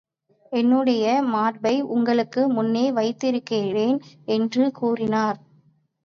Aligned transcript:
என்னுடைய 0.51 1.21
மார்பை 1.25 1.73
உங்களுக்கு 1.87 2.41
முன்னே 2.49 2.91
வைத்திருக்கிறேன் 2.91 3.99
என்று 4.27 4.71
கூறினார். 4.71 5.39